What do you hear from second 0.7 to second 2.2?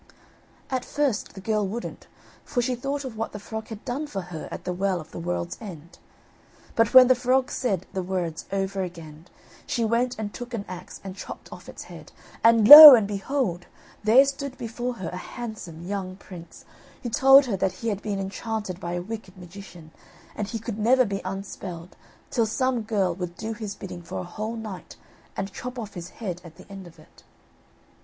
At first the girl wouldn't,